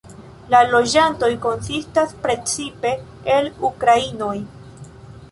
La 0.51 0.59
loĝantoj 0.75 1.27
konsistas 1.43 2.15
precipe 2.23 2.93
el 3.35 3.51
ukrainoj. 3.69 4.33